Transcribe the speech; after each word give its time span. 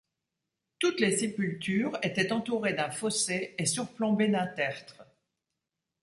Toutes 0.79 0.99
les 0.99 1.15
sépultures 1.19 1.99
étaient 2.01 2.31
entourées 2.33 2.73
d'un 2.73 2.89
fossé 2.89 3.53
et 3.59 3.67
surplombées 3.67 4.29
d'un 4.29 4.47
tertre. 4.47 5.05